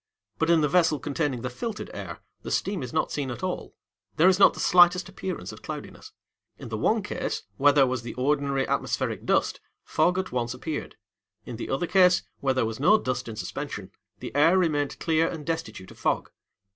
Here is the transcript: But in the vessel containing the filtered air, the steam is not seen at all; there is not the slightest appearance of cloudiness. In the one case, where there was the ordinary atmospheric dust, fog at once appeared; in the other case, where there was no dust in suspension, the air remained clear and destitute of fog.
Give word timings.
But 0.39 0.49
in 0.49 0.61
the 0.61 0.67
vessel 0.67 0.97
containing 0.97 1.41
the 1.43 1.49
filtered 1.51 1.91
air, 1.93 2.21
the 2.41 2.49
steam 2.49 2.81
is 2.81 2.91
not 2.91 3.11
seen 3.11 3.29
at 3.29 3.43
all; 3.43 3.75
there 4.17 4.27
is 4.27 4.39
not 4.39 4.55
the 4.55 4.59
slightest 4.59 5.07
appearance 5.07 5.51
of 5.51 5.61
cloudiness. 5.61 6.11
In 6.57 6.69
the 6.69 6.77
one 6.79 7.03
case, 7.03 7.43
where 7.57 7.71
there 7.71 7.85
was 7.85 8.01
the 8.01 8.15
ordinary 8.15 8.67
atmospheric 8.67 9.27
dust, 9.27 9.61
fog 9.83 10.17
at 10.17 10.31
once 10.31 10.55
appeared; 10.55 10.95
in 11.45 11.57
the 11.57 11.69
other 11.69 11.85
case, 11.85 12.23
where 12.39 12.55
there 12.55 12.65
was 12.65 12.79
no 12.79 12.97
dust 12.97 13.27
in 13.27 13.35
suspension, 13.35 13.91
the 14.21 14.35
air 14.35 14.57
remained 14.57 14.97
clear 14.99 15.27
and 15.29 15.45
destitute 15.45 15.91
of 15.91 15.99
fog. 15.99 16.31